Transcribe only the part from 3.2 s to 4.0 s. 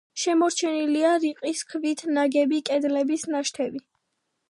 ნაშთები.